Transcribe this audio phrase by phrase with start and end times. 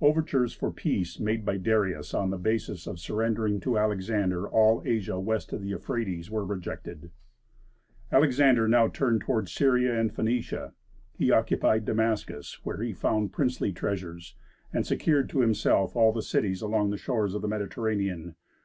[0.00, 5.20] Overtures for peace, made by Darius on the basis of surrendering to Alexander all Asia
[5.20, 7.12] west of the Euphrates, were rejected.
[8.10, 10.74] Alexander now turned toward Syria and Phoenicia.
[11.16, 14.34] He occupied Damascus, where he found princely treasures,
[14.72, 18.34] and secured to himself all the cities along the shores of the Mediterranean.